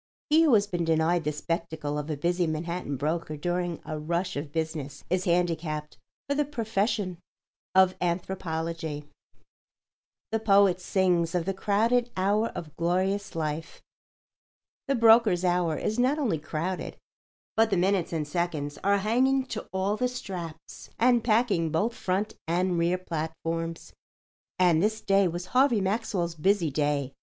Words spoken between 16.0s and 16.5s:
only